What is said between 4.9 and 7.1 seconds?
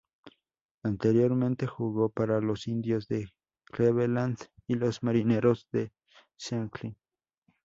Marineros de Seattle.